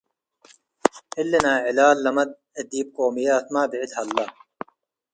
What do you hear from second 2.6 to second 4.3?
ዲብ ቆምያትመ ብዕድ ሀለ።